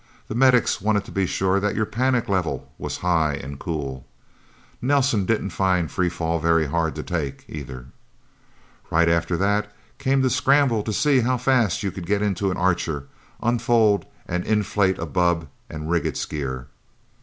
[0.29, 4.03] The medics wanted to be sure that your panic level was high and cool.
[4.81, 7.85] Nelsen didn't find free fall very hard to take, either.
[8.89, 12.57] Right after that came the scramble to see how fast you could get into an
[12.57, 13.09] Archer,
[13.43, 16.65] unfold and inflate a bubb and rig its gear.